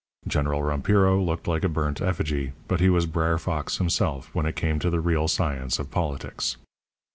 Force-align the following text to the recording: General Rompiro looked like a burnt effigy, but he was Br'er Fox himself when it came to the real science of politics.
General 0.27 0.63
Rompiro 0.63 1.23
looked 1.23 1.47
like 1.47 1.63
a 1.63 1.69
burnt 1.69 2.01
effigy, 2.01 2.53
but 2.67 2.79
he 2.79 2.89
was 2.89 3.05
Br'er 3.05 3.37
Fox 3.37 3.77
himself 3.77 4.33
when 4.33 4.47
it 4.47 4.55
came 4.55 4.79
to 4.79 4.89
the 4.89 4.99
real 4.99 5.27
science 5.27 5.77
of 5.77 5.91
politics. 5.91 6.57